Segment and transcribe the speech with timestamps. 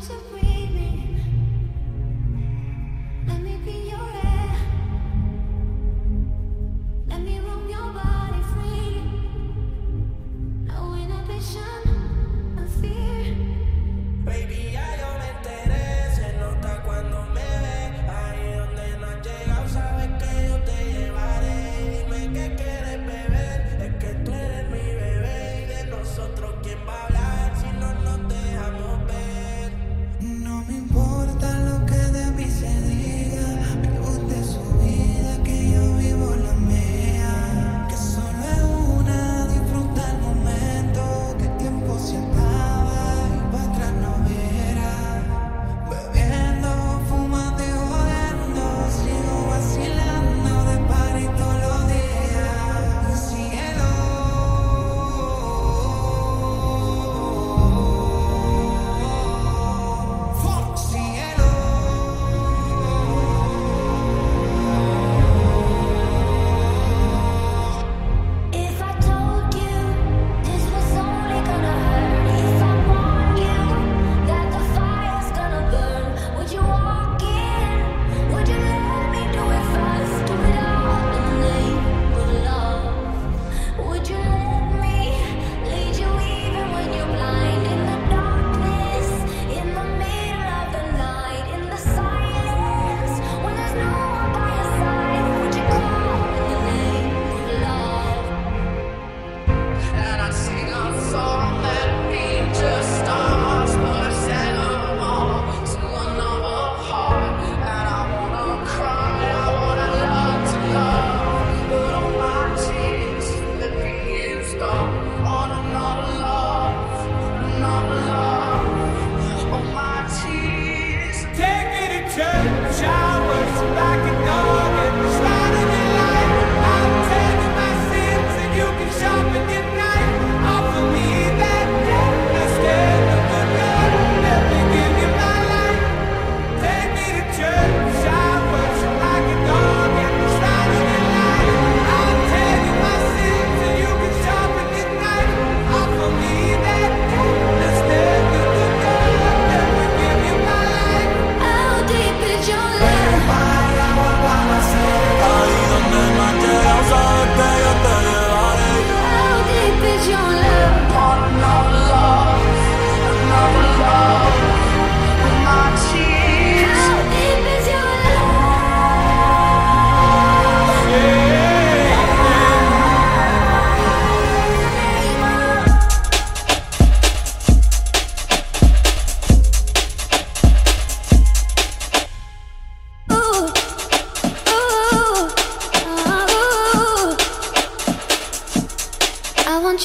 [0.00, 0.49] to breathe.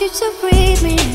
[0.01, 1.14] you to breathe me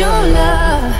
[0.00, 0.92] your love?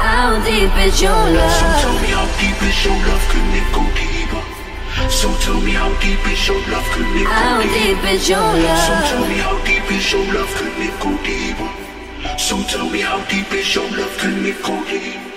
[0.00, 1.52] How deep is your love?
[1.60, 4.42] So tell me how deep is your love, can it go deeper?
[5.10, 7.76] So tell me how deep is your love, can it go deeper?
[7.76, 8.80] deep is your love?
[8.88, 11.70] So tell me how deep is your love, can it go deeper?
[12.38, 15.35] So tell me how deep is your love, can it go deeper?